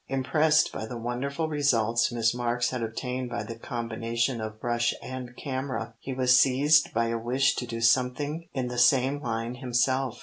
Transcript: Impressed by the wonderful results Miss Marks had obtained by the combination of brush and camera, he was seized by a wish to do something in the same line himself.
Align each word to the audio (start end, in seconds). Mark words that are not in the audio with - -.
Impressed 0.07 0.73
by 0.73 0.83
the 0.87 0.97
wonderful 0.97 1.47
results 1.47 2.11
Miss 2.11 2.33
Marks 2.33 2.71
had 2.71 2.81
obtained 2.81 3.29
by 3.29 3.43
the 3.43 3.53
combination 3.53 4.41
of 4.41 4.59
brush 4.59 4.95
and 4.99 5.37
camera, 5.37 5.93
he 5.99 6.11
was 6.11 6.35
seized 6.35 6.91
by 6.91 7.09
a 7.09 7.19
wish 7.19 7.53
to 7.57 7.67
do 7.67 7.79
something 7.81 8.49
in 8.51 8.67
the 8.67 8.79
same 8.79 9.21
line 9.21 9.53
himself. 9.61 10.17